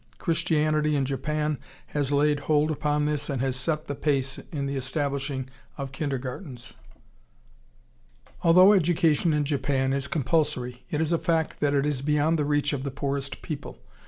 Christianity 0.17 0.95
in 0.95 1.05
Japan 1.05 1.59
has 1.89 2.11
laid 2.11 2.39
hold 2.49 2.71
upon 2.71 3.05
this 3.05 3.29
and 3.29 3.39
has 3.41 3.55
set 3.55 3.85
the 3.85 3.93
pace 3.93 4.39
in 4.51 4.65
the 4.65 4.75
establishing 4.75 5.47
of 5.77 5.91
kindergartens.... 5.91 6.73
Although 8.41 8.73
education 8.73 9.31
in 9.31 9.45
Japan 9.45 9.93
is 9.93 10.07
compulsory, 10.07 10.85
it 10.89 11.01
is 11.01 11.11
a 11.11 11.19
fact 11.19 11.59
that 11.59 11.75
it 11.75 11.85
is 11.85 12.01
beyond 12.01 12.39
the 12.39 12.45
reach 12.45 12.73
of 12.73 12.81
the 12.81 12.89
poorest 12.89 13.43
people. 13.43 13.77